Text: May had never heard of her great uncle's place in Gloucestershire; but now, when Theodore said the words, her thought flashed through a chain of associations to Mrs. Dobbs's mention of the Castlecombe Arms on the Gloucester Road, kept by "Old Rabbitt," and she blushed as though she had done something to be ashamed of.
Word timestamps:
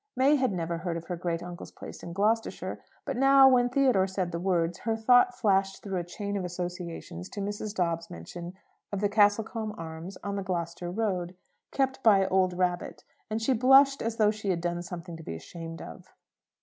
May 0.15 0.35
had 0.37 0.51
never 0.51 0.79
heard 0.79 0.97
of 0.97 1.05
her 1.05 1.15
great 1.15 1.43
uncle's 1.43 1.69
place 1.69 2.01
in 2.01 2.11
Gloucestershire; 2.11 2.79
but 3.05 3.15
now, 3.15 3.47
when 3.47 3.69
Theodore 3.69 4.07
said 4.07 4.31
the 4.31 4.39
words, 4.39 4.79
her 4.79 4.95
thought 4.97 5.37
flashed 5.37 5.83
through 5.83 5.99
a 5.99 6.03
chain 6.03 6.35
of 6.35 6.43
associations 6.43 7.29
to 7.29 7.39
Mrs. 7.39 7.75
Dobbs's 7.75 8.09
mention 8.09 8.55
of 8.91 8.99
the 8.99 9.09
Castlecombe 9.09 9.75
Arms 9.77 10.17
on 10.23 10.37
the 10.37 10.41
Gloucester 10.43 10.89
Road, 10.89 11.35
kept 11.69 12.01
by 12.01 12.25
"Old 12.25 12.53
Rabbitt," 12.53 13.03
and 13.29 13.43
she 13.43 13.53
blushed 13.53 14.01
as 14.01 14.17
though 14.17 14.31
she 14.31 14.49
had 14.49 14.59
done 14.59 14.81
something 14.81 15.15
to 15.17 15.23
be 15.23 15.35
ashamed 15.35 15.83
of. 15.83 16.11